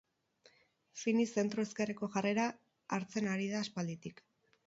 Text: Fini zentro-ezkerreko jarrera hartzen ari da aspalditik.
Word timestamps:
Fini 1.01 1.25
zentro-ezkerreko 1.41 2.09
jarrera 2.15 2.47
hartzen 2.99 3.31
ari 3.35 3.53
da 3.55 3.63
aspalditik. 3.67 4.27